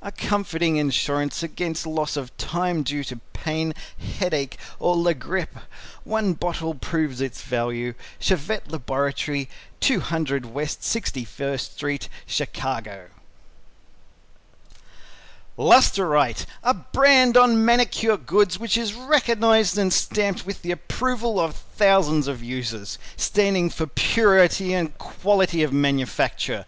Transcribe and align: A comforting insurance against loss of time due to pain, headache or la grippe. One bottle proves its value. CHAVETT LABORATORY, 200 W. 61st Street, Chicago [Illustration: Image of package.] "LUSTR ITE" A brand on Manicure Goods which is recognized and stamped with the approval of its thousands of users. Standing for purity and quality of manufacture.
A 0.00 0.10
comforting 0.10 0.76
insurance 0.78 1.42
against 1.42 1.86
loss 1.86 2.16
of 2.16 2.34
time 2.38 2.82
due 2.82 3.04
to 3.04 3.16
pain, 3.34 3.74
headache 4.16 4.56
or 4.78 4.96
la 4.96 5.12
grippe. 5.12 5.58
One 6.04 6.32
bottle 6.32 6.72
proves 6.72 7.20
its 7.20 7.42
value. 7.42 7.92
CHAVETT 8.18 8.70
LABORATORY, 8.70 9.50
200 9.80 10.44
W. 10.44 10.66
61st 10.66 11.60
Street, 11.74 12.08
Chicago 12.24 13.08
[Illustration: 15.58 15.58
Image 15.58 15.58
of 15.58 15.58
package.] 15.58 15.58
"LUSTR 15.58 16.16
ITE" 16.16 16.46
A 16.62 16.72
brand 16.72 17.36
on 17.36 17.62
Manicure 17.62 18.16
Goods 18.16 18.58
which 18.58 18.78
is 18.78 18.94
recognized 18.94 19.76
and 19.76 19.92
stamped 19.92 20.46
with 20.46 20.62
the 20.62 20.70
approval 20.70 21.38
of 21.38 21.50
its 21.50 21.58
thousands 21.76 22.28
of 22.28 22.42
users. 22.42 22.96
Standing 23.18 23.68
for 23.68 23.86
purity 23.86 24.72
and 24.72 24.96
quality 24.96 25.62
of 25.62 25.74
manufacture. 25.74 26.64